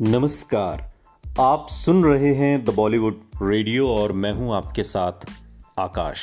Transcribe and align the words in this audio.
नमस्कार। 0.00 0.82
आप 1.40 1.66
सुन 1.70 2.04
रहे 2.04 2.32
हैं 2.34 2.64
द 2.64 2.70
बॉलीवुड 2.70 3.20
रेडियो 3.42 3.88
और 3.88 4.12
मैं 4.12 4.32
हूँ 4.32 4.54
आपके 4.54 4.82
साथ 4.82 5.24
आकाश। 5.78 6.20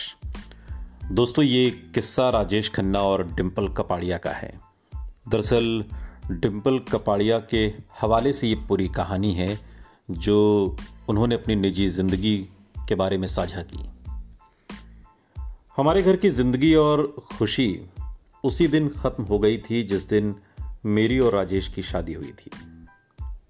दोस्तों, 1.12 1.44
ये 1.44 1.70
किस्सा 1.96 2.30
राजेश 2.30 2.70
खन्ना 2.70 3.00
और 3.00 3.24
डिम्पल 3.28 3.68
कपाड़िया 3.68 4.18
का 4.18 4.32
है। 4.32 4.52
दरअसल 5.30 5.84
डिम्पल 6.32 6.80
कपाड़िया 6.92 7.40
के 7.50 7.66
हवाले 8.02 8.34
से 8.34 8.48
ये 8.48 8.56
पूरी 8.68 8.88
कहानी 8.88 9.34
है, 9.34 9.60
जो 10.12 10.78
उन्होंने 11.10 11.36
अपनी 11.36 11.56
निजी 11.56 11.88
ज़िंदगी 11.90 12.38
के 12.90 12.96
बारे 12.96 13.18
में 13.18 13.28
साझा 13.28 13.62
की। 13.64 13.90
हमारे 15.78 16.02
घर 16.02 16.16
की 16.16 16.30
ज़िंदगी 16.30 16.74
और 16.76 17.04
खुशी 17.38 17.68
उसी 18.44 18.68
दिन 18.68 18.88
ख़त्म 18.90 19.24
हो 19.24 19.40
गई 19.40 19.58
थी 19.58 19.84
जिस 19.84 20.08
दिन 20.10 20.36
मेरी 20.86 21.20
और 21.20 21.34
राजेश 21.34 21.68
की 21.68 21.82
शादी 21.82 22.14
हुई 22.14 22.32
थी। 22.32 22.52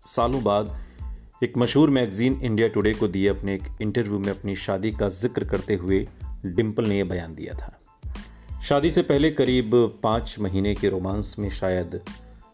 सालों 0.06 0.44
बाद 0.44 0.76
एक 1.44 1.58
मशहूर 1.58 1.90
मैगजीन 1.90 2.40
इंडिया 2.44 2.68
टुडे 2.68 2.94
को 2.94 3.08
दिए 3.08 3.28
अपने 3.28 3.54
एक 3.56 3.64
इंटरव्यू 3.82 4.20
में 4.20 4.30
अपनी 4.30 4.56
शादी 4.56 4.92
का 4.92 5.10
ज़िक्र 5.10 5.46
करते 5.46 5.76
हुए 5.76 6.08
डिम्पल 6.46 6.86
ने 6.86 6.98
यह 6.98 7.06
बयान 7.06 7.36
दिया 7.36 7.54
था। 7.54 7.72
शादी 8.64 8.92
से 8.92 9.02
पहले 9.02 9.32
करीब 9.32 9.72
पाँच 10.04 10.36
महीने 10.40 10.74
के 10.76 10.90
रोमांस 10.90 11.36
में 11.40 11.50
शायद 11.50 12.00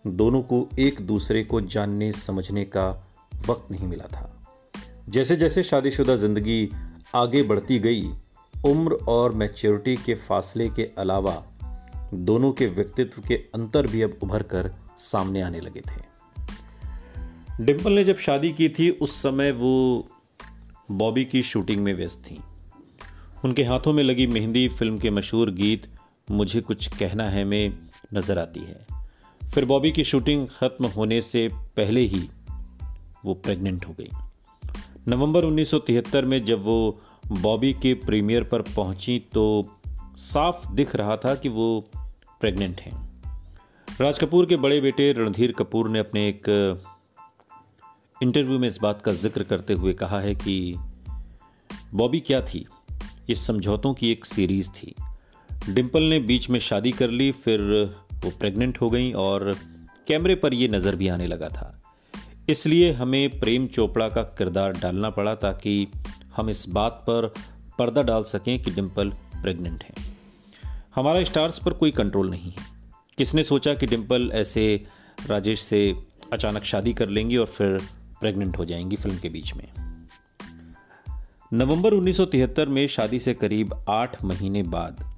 दोनों 0.07 0.41
को 0.41 0.67
एक 0.79 1.01
दूसरे 1.01 1.43
को 1.43 1.61
जानने, 1.61 2.11
समझने 2.11 2.65
का 2.65 2.89
वक्त 3.47 3.71
नहीं 3.71 3.87
मिला 3.87 4.05
था। 4.05 4.43
जैसे 5.09 5.35
जैसे 5.35 5.63
शादीशुदा 5.63 6.15
ज़िंदगी 6.15 6.69
आगे 7.15 7.43
बढ़ती 7.43 7.79
गई, 7.79 8.11
उम्र 8.65 8.93
और 9.07 9.33
मैच्योरिटी 9.33 9.95
के 9.95 10.15
फासले 10.15 10.69
के 10.69 10.89
अलावा 10.97 11.43
दोनों 12.13 12.51
के 12.51 12.67
व्यक्तित्व 12.67 13.21
के 13.21 13.35
अंतर 13.55 13.87
भी 13.87 14.01
अब 14.01 14.19
उभर 14.23 14.43
कर 14.43 14.71
सामने 14.97 15.41
आने 15.41 15.59
लगे 15.59 15.81
थे। 15.81 16.10
डिम्पल 17.59 17.91
ने 17.91 18.03
जब 18.03 18.17
शादी 18.17 18.51
की 18.51 18.69
थी, 18.69 18.89
उस 18.89 19.21
समय 19.21 19.51
वो 19.51 20.07
बॉबी 20.91 21.25
की 21.25 21.43
शूटिंग 21.43 21.81
में 21.81 21.93
व्यस्त 21.93 22.23
थी। 22.31 22.39
उनके 23.45 23.63
हाथों 23.63 23.93
में 23.93 24.03
लगी 24.03 24.27
मेहंदी 24.27 24.67
फ़िल्म 24.67 24.97
के 24.97 25.09
मशहूर 25.09 25.51
गीत, 25.51 25.87
मुझे 26.31 26.61
कुछ 26.61 26.87
कहना 26.87 27.29
है, 27.29 27.43
में 27.43 27.79
नज़र 28.13 28.39
आती 28.39 28.59
है। 28.59 28.85
फिर 29.53 29.65
बॉबी 29.65 29.91
की 29.91 30.03
शूटिंग 30.03 30.47
खत्म 30.47 30.85
होने 30.85 31.21
से 31.21 31.49
पहले 31.53 32.01
ही 32.01 32.29
वो 33.25 33.33
प्रेग्नेंट 33.33 33.85
हो 33.85 33.95
गई। 33.99 34.09
नवंबर 35.07 35.43
1973 35.43 36.25
में 36.25 36.43
जब 36.43 36.63
वो 36.63 37.01
बॉबी 37.27 37.73
के 37.73 37.93
प्रीमियर 37.93 38.43
पर 38.43 38.61
पहुँची 38.61 39.19
तो 39.33 39.75
साफ़ 40.15 40.71
दिख 40.71 40.95
रहा 40.95 41.17
था 41.17 41.35
कि 41.35 41.49
वो 41.49 41.89
प्रेग्नेंट 42.41 42.81
हैं। 42.81 43.11
राज 44.01 44.19
कपूर 44.19 44.45
के 44.45 44.55
बड़े 44.55 44.81
बेटे 44.81 45.11
रणधीर 45.13 45.51
कपूर 45.51 45.89
ने 45.89 45.99
अपने 45.99 46.29
एक 46.29 46.43
इंटरव्यू 48.23 48.59
में 48.59 48.67
इस 48.67 48.79
बात 48.81 49.01
का 49.01 49.11
ज़िक्र 49.11 49.43
करते 49.43 49.73
हुए 49.73 49.93
कहा 49.93 50.19
है 50.19 50.35
कि 50.35 50.75
बॉबी 51.93 52.19
क्या 52.19 52.41
थी? 52.41 52.67
ये 53.29 53.35
समझौतों 53.35 53.93
की 53.93 54.11
एक 54.11 54.25
सीरीज़ 54.25 54.69
थी। 54.69 54.95
डिम्पल 55.69 56.03
ने 56.03 56.19
बीच 56.19 56.49
में 56.49 56.59
शादी 56.59 56.91
कर 56.91 57.09
ली, 57.09 57.31
फिर 57.31 57.61
वो 58.13 58.31
प्रेग्नेंट 58.39 58.81
हो 58.81 58.89
गई 58.89 59.11
और 59.11 59.55
कैमरे 60.07 60.35
पर 60.35 60.53
ये 60.53 60.67
नज़र 60.67 60.95
भी 60.95 61.07
आने 61.07 61.27
लगा 61.27 61.49
था। 61.49 61.81
इसलिए 62.49 62.91
हमें 62.91 63.39
प्रेम 63.39 63.67
चोपड़ा 63.67 64.09
का 64.09 64.21
किरदार 64.21 64.71
डालना 64.71 65.09
पड़ा 65.09 65.35
ताकि 65.35 65.87
हम 66.35 66.49
इस 66.49 66.69
बात 66.69 66.91
पर 66.91 67.33
पर्दा 67.79 68.01
डाल 68.01 68.23
सकें 68.23 68.63
कि 68.63 68.71
डिम्पल 68.71 69.09
प्रेग्नेंट 69.41 69.83
है। 69.83 69.93
हमारा 70.95 71.23
स्टार्स 71.23 71.59
पर 71.59 71.73
कोई 71.73 71.91
कंट्रोल 71.91 72.29
नहीं 72.29 72.51
है। 72.51 72.65
किसने 73.17 73.43
सोचा 73.43 73.73
कि 73.73 73.85
डिम्पल 73.85 74.31
ऐसे 74.33 74.85
राजेश 75.27 75.59
से 75.59 75.95
अचानक 76.33 76.63
शादी 76.63 76.93
कर 76.93 77.09
लेंगी 77.09 77.37
और 77.37 77.45
फिर 77.45 77.81
प्रेग्नेंट 78.21 78.57
हो 78.57 78.65
जाएँगी 78.65 78.95
फ़िल्म 78.95 79.17
के 79.17 79.29
बीच 79.29 79.53
में। 79.55 79.67
नवंबर 81.53 81.93
1973 81.93 82.65
में 82.65 82.87
शादी 82.87 83.19
से 83.19 83.33
करीब 83.33 83.85
आठ 83.89 84.23
महीने 84.23 84.63
बाद 84.63 85.17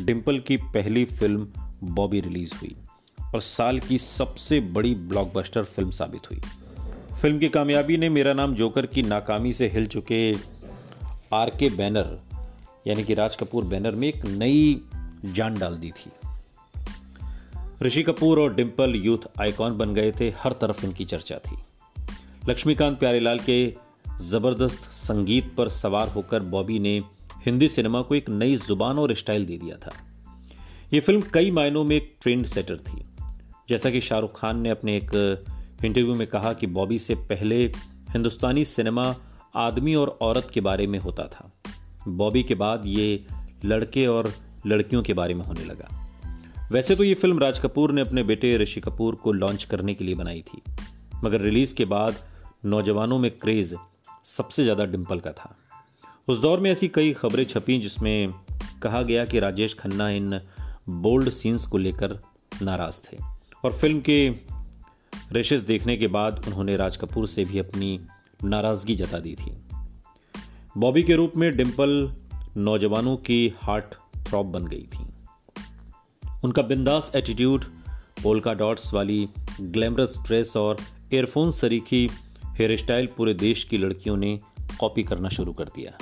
डिम्पल 0.00 0.38
की 0.38 0.56
पहली 0.56 1.04
फ़िल्म 1.04 1.48
बॉबी 1.84 2.20
रिलीज़ 2.20 2.54
हुई 2.54 2.76
और 3.34 3.40
साल 3.40 3.80
की 3.80 3.98
सबसे 3.98 4.60
बड़ी 4.60 4.94
ब्लॉकबस्टर 4.94 5.64
फ़िल्म 5.64 5.90
साबित 5.90 6.30
हुई। 6.30 6.40
फ़िल्म 7.22 7.38
की 7.38 7.48
कामयाबी 7.48 7.96
ने 7.96 8.08
मेरा 8.08 8.32
नाम 8.32 8.54
जोकर 8.54 8.86
की 8.86 9.02
नाकामी 9.02 9.52
से 9.52 9.68
हिल 9.68 9.86
चुके 9.86 10.34
आर 11.32 11.50
के 11.50 11.70
बैनर, 11.70 12.20
यानी 12.86 13.04
कि 13.04 13.14
राज 13.14 13.36
कपूर 13.36 13.64
बैनर 13.64 13.90
में 13.90 14.08
एक 14.08 14.26
नई 14.26 14.80
जान 15.24 15.58
डाल 15.58 15.76
दी 15.76 15.90
थी। 15.90 16.10
ऋषि 17.82 18.02
कपूर 18.02 18.40
और 18.40 18.54
डिम्पल 18.54 18.94
यूथ 18.96 19.40
आइकॉन 19.40 19.78
बन 19.78 19.94
गए 19.94 20.12
थे, 20.20 20.34
हर 20.38 20.52
तरफ़ 20.52 20.86
इनकी 20.86 21.04
चर्चा 21.04 21.36
थी। 21.36 21.56
लक्ष्मीकांत 22.48 22.98
प्यारेलाल 22.98 23.38
के 23.38 23.74
ज़बरदस्त 24.20 24.78
संगीत 24.78 25.54
पर 25.56 25.68
सवार 25.68 26.08
होकर 26.08 26.42
बॉबी 26.42 26.78
ने 26.78 27.02
हिंदी 27.46 27.68
सिनेमा 27.68 28.02
को 28.02 28.14
एक 28.14 28.30
नई 28.30 28.56
ज़ुबान 28.56 28.98
और 28.98 29.14
स्टाइल 29.14 29.44
दे 29.46 29.58
दिया 29.58 29.76
था। 29.76 29.90
ये 30.92 31.00
फ़िल्म 31.00 31.22
कई 31.34 31.50
मायनों 31.50 31.84
में 31.84 31.96
एक 31.96 32.16
ट्रेंड 32.22 32.46
सेटर 32.46 32.76
थी। 32.76 33.02
जैसा 33.68 33.90
कि 33.90 34.00
शाहरुख 34.00 34.40
खान 34.40 34.60
ने 34.60 34.70
अपने 34.70 34.96
एक 34.96 35.10
इंटरव्यू 35.84 36.14
में 36.14 36.26
कहा 36.26 36.52
कि 36.52 36.66
बॉबी 36.66 36.98
से 36.98 37.14
पहले 37.14 37.64
हिंदुस्तानी 38.12 38.64
सिनेमा 38.64 39.14
आदमी 39.56 39.94
और 39.94 40.18
औरत 40.20 40.48
के 40.54 40.60
बारे 40.60 40.86
में 40.86 40.98
होता 40.98 41.26
था। 41.26 41.50
बॉबी 42.08 42.42
के 42.42 42.54
बाद 42.54 42.82
ये 42.86 43.26
लड़के 43.64 44.06
और 44.06 44.32
लड़कियों 44.66 45.02
के 45.02 45.12
बारे 45.12 45.34
में 45.34 45.44
होने 45.44 45.64
लगा। 45.64 46.10
वैसे 46.72 46.96
तो 46.96 47.04
ये 47.04 47.14
फ़िल्म 47.14 47.38
राज 47.38 47.58
कपूर 47.58 47.92
ने 47.92 48.00
अपने 48.00 48.22
बेटे 48.22 48.56
ऋषि 48.58 48.80
कपूर 48.80 49.14
को 49.14 49.32
लॉन्च 49.32 49.64
करने 49.64 49.94
के 49.94 50.04
लिए 50.04 50.14
बनाई 50.14 50.42
थी। 50.42 50.62
मगर 51.24 51.40
रिलीज़ 51.40 51.74
के 51.74 51.84
बाद 51.84 52.29
नौजवानों 52.64 53.18
में 53.18 53.30
क्रेज 53.30 53.74
सबसे 54.24 54.62
ज़्यादा 54.62 54.84
डिम्पल 54.84 55.20
का 55.20 55.32
था। 55.32 55.56
उस 56.28 56.38
दौर 56.38 56.60
में 56.60 56.70
ऐसी 56.70 56.88
कई 56.88 57.12
खबरें 57.12 57.44
छपी 57.44 57.78
जिसमें 57.78 58.32
कहा 58.82 59.02
गया 59.02 59.24
कि 59.24 59.38
राजेश 59.40 59.74
खन्ना 59.74 60.08
इन 60.10 60.40
बोल्ड 60.88 61.30
सीन्स 61.30 61.66
को 61.66 61.78
लेकर 61.78 62.18
नाराज़ 62.62 63.00
थे 63.00 63.16
और 63.64 63.72
फ़िल्म 63.72 64.00
के 64.00 64.28
रेशेस 65.32 65.62
देखने 65.62 65.96
के 65.96 66.06
बाद 66.06 66.44
उन्होंने 66.46 66.76
राज 66.76 66.96
कपूर 66.96 67.26
से 67.26 67.44
भी 67.44 67.58
अपनी 67.58 68.00
नाराज़गी 68.44 68.94
जता 68.94 69.18
दी 69.18 69.34
थी। 69.34 69.52
बॉबी 70.78 71.02
के 71.02 71.14
रूप 71.14 71.32
में 71.36 71.56
डिम्पल 71.56 72.12
नौजवानों 72.56 73.16
की 73.16 73.54
हार्ट 73.62 73.94
थ्रॉप 74.28 74.46
बन 74.46 74.66
गई 74.66 74.86
थी। 74.94 75.06
उनका 76.44 76.62
बिंदास 76.62 77.12
एटीट्यूड, 77.16 77.64
पोलका 78.22 78.54
डॉट्स 78.54 78.94
वाली 78.94 79.28
ग्लैमरस 79.60 80.18
ड्रेस 80.26 80.56
और 80.56 80.76
एयरफोन 81.12 81.50
सरीखी 81.50 82.08
हेयर 82.60 82.76
स्टाइल 82.76 83.06
पूरे 83.06 83.34
देश 83.34 83.64
की 83.64 83.78
लड़कियों 83.78 84.16
ने 84.16 84.40
कॉपी 84.80 85.02
करना 85.02 85.28
शुरू 85.28 85.52
कर 85.52 85.64
दिया। 85.64 85.92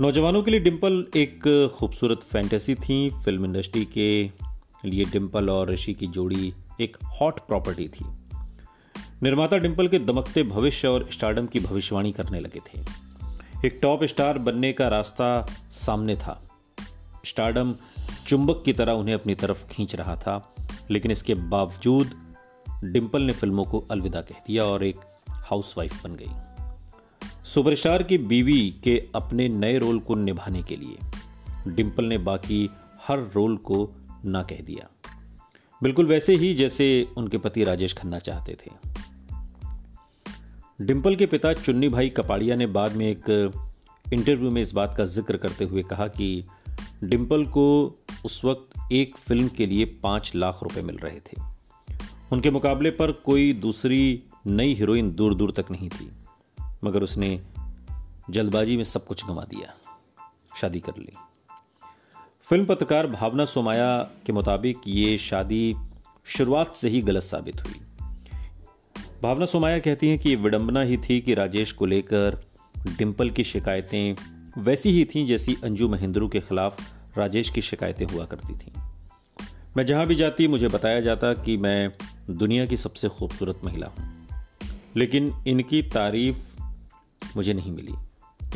नौजवानों 0.00 0.42
के 0.42 0.50
लिए 0.50 0.60
डिम्पल 0.60 1.06
एक 1.16 1.42
खूबसूरत 1.76 2.20
फैंटेसी 2.22 2.74
थी। 2.74 3.10
फ़िल्म 3.24 3.44
इंडस्ट्री 3.44 3.84
के 3.84 4.22
लिए 4.84 5.04
डिम्पल 5.04 5.50
और 5.50 5.70
ऋषि 5.70 5.94
की 5.94 6.06
जोड़ी 6.06 6.54
एक 6.80 6.96
हॉट 7.20 7.40
प्रॉपर्टी 7.40 7.88
थी। 7.88 8.04
निर्माता 9.22 9.56
डिम्पल 9.56 9.88
के 9.88 9.98
दमकते 9.98 10.42
भविष्य 10.42 10.88
और 10.88 11.08
स्टार्डम 11.12 11.46
की 11.46 11.60
भविष्यवाणी 11.60 12.12
करने 12.12 12.40
लगे 12.40 12.60
थे। 12.60 12.84
एक 13.66 13.78
टॉप 13.82 14.04
स्टार 14.04 14.38
बनने 14.38 14.72
का 14.72 14.88
रास्ता 14.88 15.46
सामने 15.70 16.16
था। 16.16 16.42
स्टार्डम 17.24 17.74
चुंबक 18.26 18.62
की 18.64 18.72
तरह 18.72 18.92
उन्हें 18.92 19.14
अपनी 19.14 19.34
तरफ़ 19.34 19.66
खींच 19.66 19.94
रहा 19.94 20.16
था, 20.16 20.54
लेकिन 20.90 21.10
इसके 21.10 21.34
बावजूद 21.34 22.10
डिम्पल 22.84 23.22
ने 23.22 23.32
फ़िल्मों 23.32 23.64
को 23.64 23.78
अलविदा 23.90 24.20
कह 24.20 24.34
दिया 24.46 24.64
और 24.64 24.84
एक 24.84 25.00
हाउसवाइफ 25.28 26.04
बन 26.04 26.14
गई। 26.14 26.30
सुपरस्टार 27.44 28.02
की 28.02 28.18
बीवी 28.18 28.70
के 28.84 28.96
अपने 29.14 29.48
नए 29.48 29.78
रोल 29.78 29.98
को 30.00 30.14
निभाने 30.14 30.62
के 30.62 30.76
लिए 30.76 31.72
डिम्पल 31.74 32.04
ने 32.04 32.18
बाकी 32.18 32.68
हर 33.08 33.18
रोल 33.34 33.56
को 33.56 33.88
ना 34.24 34.42
कह 34.42 34.60
दिया। 34.60 34.88
बिल्कुल 35.82 36.06
वैसे 36.06 36.34
ही 36.34 36.54
जैसे 36.54 36.86
उनके 37.16 37.38
पति 37.38 37.64
राजेश 37.64 37.94
खन्ना 37.94 38.18
चाहते 38.18 38.56
थे। 38.62 38.70
डिम्पल 40.80 41.16
के 41.16 41.26
पिता 41.26 41.52
चुन्नी 41.52 41.88
भाई 41.88 42.08
कपाड़िया 42.08 42.56
ने 42.56 42.66
बाद 42.66 42.92
में 42.92 43.06
एक 43.06 43.30
इंटरव्यू 44.12 44.50
में 44.50 44.62
इस 44.62 44.72
बात 44.72 44.94
का 44.98 45.04
ज़िक्र 45.04 45.36
करते 45.36 45.64
हुए 45.64 45.82
कहा 45.82 46.06
कि 46.08 46.44
डिम्पल 47.04 47.44
को 47.46 47.64
उस 48.24 48.44
वक्त 48.44 48.92
एक 48.92 49.16
फ़िल्म 49.16 49.48
के 49.48 49.66
लिए 49.66 49.84
पाँच 50.02 50.32
लाख 50.34 50.62
रुपए 50.62 50.82
मिल 50.82 50.96
रहे 50.96 51.20
थे। 51.20 51.51
उनके 52.32 52.50
मुकाबले 52.50 52.90
पर 52.90 53.10
कोई 53.12 53.52
दूसरी 53.52 54.22
नई 54.46 54.74
हीरोइन 54.74 55.10
दूर 55.14 55.34
दूर 55.34 55.50
तक 55.50 55.70
नहीं 55.70 55.88
थी, 55.88 56.10
मगर 56.84 57.02
उसने 57.02 57.40
जल्दबाजी 58.30 58.76
में 58.76 58.84
सब 58.84 59.04
कुछ 59.06 59.24
गंवा 59.26 59.42
दिया, 59.44 59.74
शादी 60.60 60.80
कर 60.80 60.92
ली। 60.98 61.12
फ़िल्म 62.42 62.64
पत्रकार 62.64 63.06
भावना 63.06 63.44
सोमाया 63.44 63.98
के 64.26 64.32
मुताबिक 64.32 64.78
ये 64.86 65.18
शादी 65.18 65.74
शुरुआत 66.26 66.74
से 66.74 66.88
ही 66.88 67.02
गलत 67.02 67.22
साबित 67.22 67.60
हुई। 67.60 67.80
भावना 69.22 69.46
सोमाया 69.46 69.78
कहती 69.78 70.08
हैं 70.08 70.18
कि 70.18 70.28
ये 70.28 70.36
विडंबना 70.36 70.82
ही 70.82 70.96
थी 70.98 71.20
कि 71.20 71.34
राजेश 71.34 71.72
को 71.72 71.86
लेकर 71.86 72.40
डिम्पल 72.98 73.30
की 73.30 73.44
शिकायतें 73.44 74.62
वैसी 74.62 74.90
ही 74.90 75.04
थीं 75.04 75.26
जैसी 75.26 75.56
अंजू 75.64 75.88
महेंद्रू 75.88 76.28
के 76.28 76.40
खिलाफ 76.40 76.80
राजेश 77.18 77.50
की 77.50 77.60
शिकायतें 77.60 78.06
हुआ 78.06 78.24
करती 78.24 78.54
थीं। 78.54 78.72
मैं 79.76 79.86
जहाँ 79.86 80.06
भी 80.06 80.14
जाती, 80.14 80.48
मुझे 80.48 80.68
बताया 80.68 81.00
जाता 81.00 81.32
कि 81.34 81.56
मैं 81.56 81.92
दुनिया 82.30 82.66
की 82.66 82.76
सबसे 82.76 83.08
खूबसूरत 83.08 83.60
महिला 83.64 83.86
हूँ। 83.86 84.28
लेकिन 84.96 85.44
इनकी 85.46 85.82
तारीफ़ 85.82 86.62
मुझे 87.36 87.52
नहीं 87.52 87.72
मिली। 87.72 87.92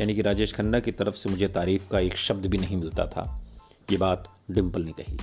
यानी 0.01 0.15
कि 0.15 0.21
राजेश 0.21 0.53
खन्ना 0.53 0.79
की 0.79 0.91
तरफ़ 0.91 1.15
से 1.15 1.29
मुझे 1.29 1.47
तारीफ़ 1.47 1.89
का 1.89 1.99
एक 1.99 2.17
शब्द 2.17 2.45
भी 2.45 2.57
नहीं 2.57 2.77
मिलता 2.77 3.05
था। 3.05 3.45
ये 3.91 3.97
बात 3.97 4.37
डिम्पल 4.51 4.81
ने 4.81 4.91
कही। 4.99 5.17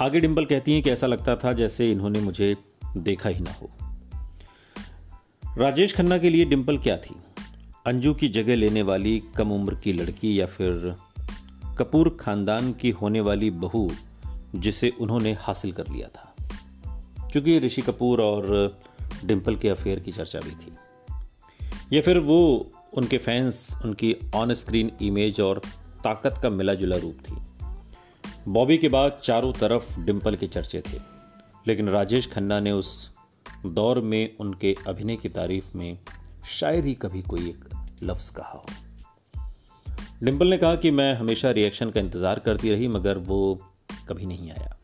आगे 0.00 0.20
डिम्पल 0.20 0.44
कहती 0.44 0.72
हैं 0.72 0.82
कि 0.82 0.90
ऐसा 0.90 1.06
लगता 1.06 1.36
था 1.36 1.52
जैसे 1.52 1.92
इन्होंने 1.92 2.20
मुझे 2.20 2.56
देखा 2.96 3.28
ही 3.28 3.40
ना 3.40 3.52
हो। 3.52 3.70
राजेश 5.58 5.96
खन्ना 5.96 6.18
के 6.18 6.30
लिए 6.30 6.44
डिम्पल 6.44 6.78
क्या 6.78 6.96
थी? 6.96 7.14
अंजू 7.86 8.14
की 8.14 8.28
जगह 8.28 8.56
लेने 8.56 8.82
वाली 8.82 9.22
कम 9.36 9.52
उम्र 9.52 9.74
की 9.74 9.92
लड़की 9.92 10.40
या 10.40 10.46
फिर 10.46 10.96
कपूर 11.78 12.16
खानदान 12.20 12.72
की 12.72 12.90
होने 12.90 13.20
वाली 13.20 13.50
बहू 13.50 13.90
जिसे 14.54 14.90
उन्होंने 14.90 15.32
हासिल 15.32 15.72
कर 15.72 15.88
लिया 15.88 16.08
था? 16.08 16.31
क्योंकि 17.32 17.58
ऋषि 17.58 17.82
कपूर 17.82 18.20
और 18.20 18.80
डिम्पल 19.24 19.56
के 19.56 19.68
अफेयर 19.68 20.00
की 20.00 20.12
चर्चा 20.12 20.40
भी 20.40 20.50
थी। 20.50 20.76
या 21.92 22.02
फिर 22.02 22.18
वो 22.18 22.70
उनके 22.94 23.18
फैंस 23.18 23.76
उनकी 23.84 24.14
ऑन 24.34 24.54
स्क्रीन 24.54 24.90
इमेज 25.02 25.40
और 25.40 25.60
ताकत 26.04 26.38
का 26.42 26.50
मिला 26.50 26.74
जुला 26.74 26.96
रूप 26.96 27.18
थी। 27.20 27.36
बॉबी 28.48 28.78
के 28.78 28.88
बाद 28.88 29.20
चारों 29.22 29.52
तरफ़ 29.52 29.98
डिम्पल 30.00 30.36
के 30.36 30.46
चर्चे 30.46 30.80
थे, 30.80 30.98
लेकिन 31.66 31.88
राजेश 31.88 32.26
खन्ना 32.26 32.60
ने 32.60 32.72
उस 32.72 33.10
दौर 33.66 34.00
में 34.00 34.36
उनके 34.36 34.74
अभिनय 34.86 35.16
की 35.16 35.28
तारीफ़ 35.28 35.76
में 35.76 35.98
शायद 36.50 36.84
ही 36.84 36.94
कभी 36.94 37.22
कोई 37.22 37.48
एक 37.48 37.68
लफ्ज 38.02 38.28
कहा 38.30 38.48
हो। 38.48 38.64
डिम्पल 40.22 40.46
ने 40.46 40.58
कहा 40.58 40.74
कि 40.74 40.90
मैं 40.90 41.14
हमेशा 41.14 41.50
रिएक्शन 41.50 41.90
का 41.90 42.00
इंतज़ार 42.00 42.38
करती 42.38 42.72
रही, 42.72 42.88
मगर 42.88 43.18
वो 43.18 43.58
कभी 44.08 44.26
नहीं 44.26 44.50
आया। 44.50 44.76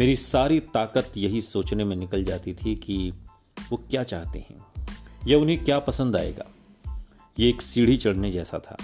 मेरी 0.00 0.16
सारी 0.16 0.60
ताकत 0.60 1.12
यही 1.16 1.42
सोचने 1.42 1.84
में 1.84 1.96
निकल 1.96 2.24
जाती 2.24 2.54
थी 2.54 2.74
कि 2.74 3.12
वो 3.70 3.76
क्या 3.90 4.02
चाहते 4.02 4.38
हैं। 4.38 4.88
या 5.28 5.38
उन्हें 5.38 5.64
क्या 5.64 5.78
पसंद 5.78 6.16
आएगा? 6.16 6.44
ये 7.38 7.48
एक 7.48 7.62
सीढ़ी 7.62 7.96
चढ़ने 7.96 8.30
जैसा 8.30 8.58
था। 8.58 8.76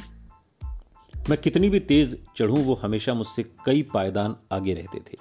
मैं 1.30 1.38
कितनी 1.38 1.70
भी 1.70 1.80
तेज 1.80 2.26
चढ़ूं, 2.36 2.64
वो 2.64 2.74
हमेशा 2.74 3.14
मुझसे 3.14 3.42
कई 3.42 3.82
पायदान 3.82 4.36
आगे 4.52 4.74
रहते 4.74 4.98
थे। 4.98 5.16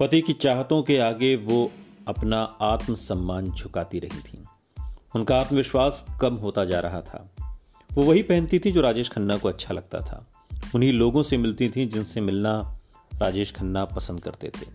पति 0.00 0.20
की 0.20 0.32
चाहतों 0.32 0.82
के 0.82 0.98
आगे 0.98 1.36
वो 1.36 1.72
अपना 2.08 2.42
आत्मसम्मान 2.42 3.50
झुकाती 3.50 3.98
रही 3.98 4.18
थी। 4.18 4.44
उनका 5.16 5.40
आत्मविश्वास 5.40 6.06
कम 6.20 6.34
होता 6.34 6.64
जा 6.64 6.80
रहा 6.80 7.00
था। 7.00 7.30
वो 7.92 8.04
वही 8.04 8.22
पहनती 8.22 8.58
थी 8.58 8.72
जो 8.72 8.80
राजेश 8.80 9.08
खन्ना 9.08 9.36
को 9.36 9.48
अच्छा 9.48 9.74
लगता 9.74 10.00
था। 10.00 10.26
उन्हीं 10.74 10.92
लोगों 10.92 11.22
से 11.22 11.36
मिलती 11.36 11.68
थी 11.68 11.86
जिनसे 11.86 12.20
मिलना 12.20 12.75
राजेश 13.18 13.52
खन्ना 13.52 13.84
पसंद 13.84 14.20
करते 14.20 14.48
थे। 14.48 14.66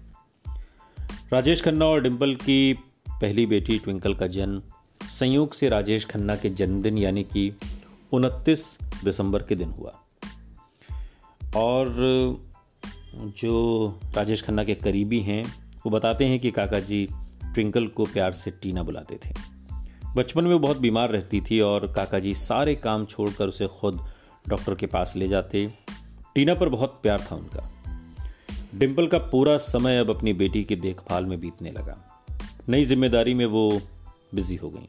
राजेश 1.33 1.63
खन्ना 1.63 1.85
और 1.85 2.01
डिम्पल 2.01 2.35
की 2.35 2.73
पहली 3.09 3.45
बेटी 3.45 3.79
ट्विंकल 3.79 4.15
का 4.15 4.27
जन्म 4.27 4.61
संयोग 5.03 5.53
से 5.53 5.69
राजेश 5.69 6.05
खन्ना 6.05 6.35
के 6.35 6.49
जन्मदिन 6.49 6.97
यानी 6.97 7.23
कि 7.23 7.55
उनतीस 8.11 8.77
दिसंबर 9.03 9.43
के 9.43 9.55
दिन 9.55 9.69
हुआ। 9.69 9.91
और 11.55 11.95
जो 13.15 13.87
राजेश 14.15 14.43
खन्ना 14.43 14.63
के 14.63 14.75
करीबी 14.75 15.19
हैं, 15.19 15.71
वो 15.71 15.89
बताते 15.89 16.25
हैं 16.25 16.39
कि 16.39 16.51
काका 16.51 16.79
जी 16.79 17.09
ट्विंकल 17.43 17.87
को 17.87 18.05
प्यार 18.05 18.31
से 18.31 18.51
टीना 18.51 18.83
बुलाते 18.83 19.19
थे। 19.25 19.29
बचपन 20.15 20.43
में 20.43 20.53
वो 20.53 20.59
बहुत 20.59 20.77
बीमार 20.77 21.09
रहती 21.09 21.41
थी 21.41 21.59
और 21.59 21.93
काका 21.93 22.19
जी 22.19 22.35
सारे 22.35 22.75
काम 22.75 23.05
छोड़कर 23.05 23.47
उसे 23.47 23.67
खुद 23.67 24.05
डॉक्टर 24.47 24.75
के 24.75 24.85
पास 24.85 25.13
ले 25.15 25.27
जाते। 25.27 25.73
टीना 26.35 26.53
पर 26.53 26.69
बहुत 26.69 26.99
प्यार 27.03 27.27
था 27.31 27.35
उनका। 27.35 27.70
डिम्पल 28.75 29.07
का 29.07 29.17
पूरा 29.17 29.57
समय 29.57 29.97
अब 29.97 30.09
अपनी 30.09 30.33
बेटी 30.33 30.63
की 30.63 30.75
देखभाल 30.75 31.25
में 31.25 31.39
बीतने 31.39 31.71
लगा। 31.71 32.25
नई 32.69 32.85
ज़िम्मेदारी 32.85 33.33
में 33.33 33.45
वो 33.45 33.81
बिज़ी 34.35 34.55
हो 34.55 34.69
गई। 34.69 34.87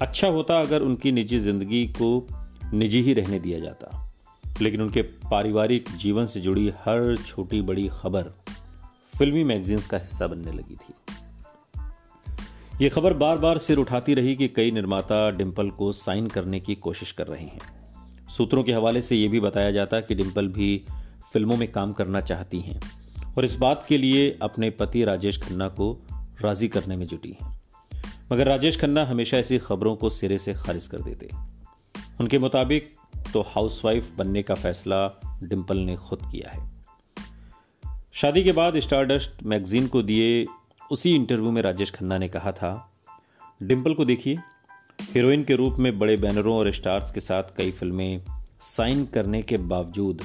अच्छा 0.00 0.28
होता 0.28 0.60
अगर 0.60 0.82
उनकी 0.82 1.12
निजी 1.12 1.38
ज़िंदगी 1.38 1.86
को 1.86 2.28
निजी 2.72 3.02
ही 3.02 3.14
रहने 3.14 3.38
दिया 3.38 3.58
जाता। 3.60 4.12
लेकिन 4.60 4.82
उनके 4.82 5.02
पारिवारिक 5.02 5.88
जीवन 5.96 6.26
से 6.26 6.40
जुड़ी 6.40 6.68
हर 6.68 7.16
छोटी 7.16 7.62
बड़ी 7.62 7.88
खबर 7.88 8.22
फिल्मी 9.18 9.44
मैगजीन्स 9.44 9.86
का 9.86 9.98
हिस्सा 9.98 10.26
बनने 10.26 10.52
लगी 10.52 10.74
थी। 10.74 10.94
ये 12.84 12.88
खबर 12.88 13.12
बार 13.12 13.38
बार 13.38 13.58
सिर 13.58 13.78
उठाती 13.78 14.14
रही 14.14 14.36
कि 14.36 14.48
कई 14.48 14.70
निर्माता 14.70 15.30
डिम्पल 15.30 15.70
को 15.70 15.92
साइन 15.92 16.26
करने 16.26 16.60
की 16.60 16.74
कोशिश 16.74 17.12
कर 17.12 17.26
रहे 17.26 17.44
हैं। 17.44 17.60
सूत्रों 18.36 18.62
के 18.64 18.72
हवाले 18.72 19.02
से 19.02 19.16
यह 19.16 19.28
भी 19.28 19.40
बताया 19.40 19.70
जाता 19.70 20.00
कि 20.00 20.14
डिम्पल 20.14 20.48
भी 20.48 20.84
फ़िल्मों 21.34 21.56
में 21.56 21.72
काम 21.72 21.92
करना 21.92 22.20
चाहती 22.20 22.60
हैं 22.60 22.80
और 23.36 23.44
इस 23.44 23.56
बात 23.56 23.84
के 23.88 23.98
लिए 23.98 24.38
अपने 24.42 24.70
पति 24.70 25.04
राजेश 25.04 25.42
खन्ना 25.42 25.68
को 25.68 26.06
राज़ी 26.42 26.68
करने 26.68 26.96
में 26.96 27.06
जुटी 27.06 27.36
हैं। 27.42 27.60
मगर 28.32 28.46
राजेश 28.46 28.80
खन्ना 28.80 29.04
हमेशा 29.04 29.36
ऐसी 29.36 29.58
खबरों 29.58 29.96
को 29.96 30.10
सिरे 30.10 30.38
से 30.38 30.54
खारिज 30.54 30.86
कर 30.86 30.98
देते। 30.98 31.30
उनके 32.20 32.38
मुताबिक 32.38 32.94
तो 33.32 33.40
हाउसवाइफ 33.42 34.12
बनने 34.16 34.42
का 34.42 34.54
फैसला 34.54 35.20
डिम्पल 35.42 35.76
ने 35.76 35.96
खुद 35.96 36.18
किया 36.32 36.50
है। 36.50 36.70
शादी 38.12 38.44
के 38.44 38.52
बाद 38.52 38.78
स्टारडस्ट 38.78 39.42
मैगजीन 39.42 39.86
को 39.86 40.02
दिए 40.02 40.46
उसी 40.90 41.14
इंटरव्यू 41.14 41.50
में 41.50 41.62
राजेश 41.62 41.90
खन्ना 41.90 42.18
ने 42.18 42.28
कहा 42.28 42.52
था 42.52 42.72
डिम्पल 43.62 43.94
को 43.94 44.04
देखिए। 44.04 44.38
हीरोइन 45.02 45.44
के 45.44 45.54
रूप 45.54 45.76
में 45.78 45.98
बड़े 45.98 46.16
बैनरों 46.16 46.56
और 46.56 46.72
स्टार्स 46.72 47.10
के 47.10 47.20
साथ 47.20 47.42
कई 47.56 47.70
फ़िल्में 47.70 48.24
साइन 48.60 49.04
करने 49.04 49.42
के 49.42 49.56
बावजूद 49.56 50.22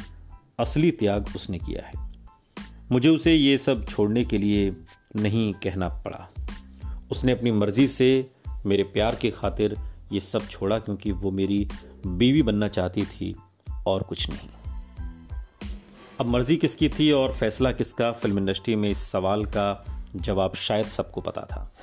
असली 0.59 0.91
त्याग 0.91 1.25
उसने 1.35 1.57
किया 1.57 1.88
है। 1.88 2.11
मुझे 2.91 3.09
उसे 3.09 3.35
ये 3.35 3.57
सब 3.57 3.85
छोड़ने 3.85 4.25
के 4.25 4.38
लिए 4.38 4.77
नहीं 5.15 5.53
कहना 5.53 5.89
पड़ा। 5.89 6.29
उसने 7.11 7.31
अपनी 7.31 7.51
मर्ज़ी 7.51 7.88
से 7.88 8.31
मेरे 8.65 8.83
प्यार 8.83 9.15
की 9.15 9.31
खातिर 9.31 9.77
ये 10.11 10.19
सब 10.19 10.47
छोड़ा 10.47 10.79
क्योंकि 10.79 11.11
वो 11.11 11.31
मेरी 11.31 11.69
बीवी 12.07 12.44
बनना 12.44 12.67
चाहती 12.67 13.03
थी 13.03 13.35
और 13.88 14.03
कुछ 14.03 14.29
नहीं। 14.29 14.50
अब 16.19 16.25
मर्ज़ी 16.25 16.57
किसकी 16.57 16.89
थी 16.89 17.11
और 17.11 17.33
फैसला 17.33 17.71
किसका 17.71 18.11
फ़िल्म 18.11 18.38
इंडस्ट्री 18.38 18.75
में 18.75 18.89
इस 18.89 18.97
सवाल 18.97 19.45
का 19.45 19.85
जवाब 20.15 20.56
शायद 20.56 20.88
सबको 20.88 21.21
पता 21.21 21.41
था। 21.41 21.75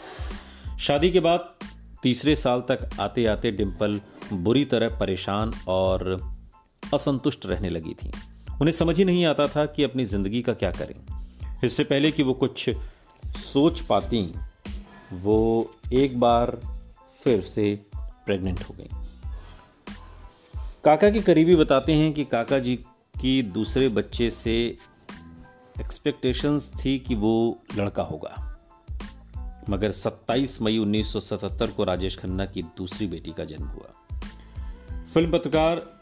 शादी 0.78 1.10
के 1.10 1.20
बाद 1.20 1.54
तीसरे 2.02 2.36
साल 2.36 2.60
तक 2.60 2.90
आते 3.00 3.26
आते 3.26 3.50
डिम्पल 3.50 4.00
बुरी 4.32 4.64
तरह 4.64 4.98
परेशान 4.98 5.52
और 5.68 6.20
असंतुष्ट 6.94 7.46
रहने 7.46 7.70
लगी 7.70 7.94
थी। 7.94 8.12
उन्हें 8.60 8.72
समझ 8.72 8.98
ही 8.98 9.04
नहीं 9.04 9.26
आता 9.26 9.48
था 9.48 9.66
कि 9.66 9.82
अपनी 9.82 10.04
ज़िंदगी 10.04 10.42
का 10.42 10.54
क्या 10.54 10.70
करें। 10.70 10.94
इससे 11.64 11.84
पहले 11.84 12.10
कि 12.10 12.22
वो 12.22 12.34
कुछ 12.34 12.70
सोच 13.36 13.80
पाती, 13.80 14.34
वो 15.12 15.70
एक 15.92 16.20
बार 16.20 16.60
फिर 17.24 17.40
से 17.40 17.86
प्रेग्नेंट 17.94 18.60
हो 18.60 18.74
गई। 18.78 18.88
काका 20.84 21.10
के 21.10 21.20
करीबी 21.20 21.56
बताते 21.56 21.92
हैं 21.92 22.12
कि 22.12 22.24
काका 22.24 22.58
जी 22.58 22.76
की 23.20 23.42
दूसरे 23.42 23.88
बच्चे 23.88 24.30
से 24.30 24.78
एक्सपेक्टेशंस 25.80 26.72
थी 26.84 26.98
कि 26.98 27.14
वो 27.14 27.62
लड़का 27.76 28.02
होगा। 28.02 28.52
मगर 29.70 29.92
27 29.92 30.62
मई 30.62 30.78
1977 30.78 31.70
को 31.70 31.84
राजेश 31.84 32.18
खन्ना 32.18 32.46
की 32.46 32.62
दूसरी 32.62 33.06
बेटी 33.06 33.32
का 33.32 33.44
जन्म 33.44 33.66
हुआ। 33.66 33.88
फ़िल्म 35.14 35.32
पत्रकार 35.32 36.00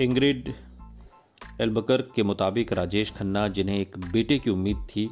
इंग्रिड 0.00 0.54
एल्बकर 1.60 2.02
के 2.02 2.22
मुताबिक 2.22 2.72
राजेश 2.72 3.10
खन्ना, 3.10 3.48
जिन्हें 3.48 3.78
एक 3.78 3.98
बेटे 3.98 4.38
की 4.38 4.50
उम्मीद 4.50 4.76
थी, 4.76 5.06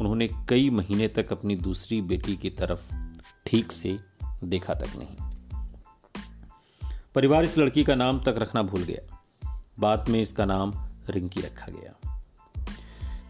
उन्होंने 0.00 0.28
कई 0.48 0.70
महीने 0.70 1.08
तक 1.08 1.32
अपनी 1.32 1.56
दूसरी 1.56 2.02
बेटी 2.02 2.36
की 2.36 2.50
तरफ़ 2.50 2.94
ठीक 3.46 3.72
से 3.72 3.98
देखा 4.44 4.74
तक 4.74 4.86
नहीं। 4.96 5.30
परिवार 7.14 7.44
इस 7.44 7.58
लड़की 7.58 7.84
का 7.84 7.94
नाम 7.94 8.20
तक 8.20 8.34
रखना 8.38 8.62
भूल 8.62 8.82
गया। 8.82 9.24
बाद 9.80 10.08
में 10.08 10.22
इसका 10.22 10.44
नाम 10.44 10.72
रिंकी 11.10 11.40
रखा 11.40 11.66
गया। 11.66 12.22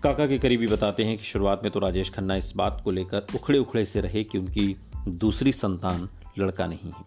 काका 0.02 0.26
के 0.26 0.38
करीबी 0.38 0.66
बताते 0.66 1.04
हैं 1.04 1.18
कि 1.18 1.24
शुरुआत 1.24 1.60
में 1.62 1.72
तो 1.72 1.80
राजेश 1.80 2.10
खन्ना 2.10 2.36
इस 2.36 2.52
बात 2.56 2.80
को 2.84 2.90
लेकर 2.90 3.26
उखड़े 3.34 3.58
उखड़े 3.58 3.84
से 3.84 4.00
रहे 4.00 4.24
कि 4.24 4.38
उनकी 4.38 4.76
दूसरी 5.08 5.52
संतान 5.52 6.08
लड़का 6.38 6.66
नहीं 6.66 6.90
है। 6.90 7.04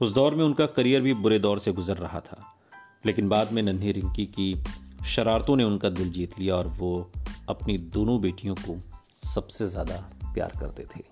उस 0.00 0.12
दौर 0.12 0.34
में 0.34 0.44
उनका 0.44 0.66
करियर 0.66 1.00
भी 1.00 1.14
बुरे 1.14 1.38
दौर 1.38 1.58
से 1.58 1.72
गुजर 1.72 1.96
रहा 1.96 2.20
था। 2.20 2.57
लेकिन 3.06 3.28
बाद 3.28 3.52
में 3.52 3.62
नन्ही 3.62 3.92
रिंकी 3.92 4.26
की 4.26 4.62
शरारतों 5.06 5.56
ने 5.56 5.64
उनका 5.64 5.90
दिल 5.90 6.10
जीत 6.10 6.38
लिया 6.38 6.56
और 6.56 6.68
वो 6.68 7.10
अपनी 7.48 7.78
दोनों 7.78 8.20
बेटियों 8.20 8.54
को 8.54 8.80
सबसे 9.28 9.66
ज़्यादा 9.66 9.96
प्यार 10.34 10.52
करते 10.60 10.86
थे। 10.96 11.04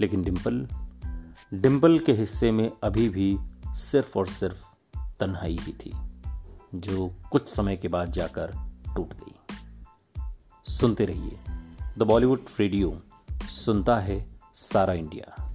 लेकिन 0.00 0.22
डिम्पल 0.22 0.68
डिम्पल 1.54 1.98
के 1.98 2.12
हिस्से 2.12 2.52
में 2.52 2.70
अभी 2.84 3.08
भी 3.08 3.38
सिर्फ़ 3.68 4.18
और 4.18 4.26
सिर्फ़ 4.26 4.64
तन्हाई 5.20 5.58
ही 5.60 5.72
थी, 5.72 5.92
जो 6.74 7.14
कुछ 7.30 7.48
समय 7.48 7.76
के 7.76 7.88
बाद 7.88 8.12
जाकर 8.12 8.52
टूट 8.96 9.14
गई। 9.14 9.34
सुनते 10.64 11.04
रहिए 11.04 11.38
द 11.98 12.02
बॉलीवुड 12.02 12.44
रेडियो, 12.60 13.02
सुनता 13.50 13.98
है 14.00 14.26
सारा 14.54 14.92
इंडिया। 14.92 15.45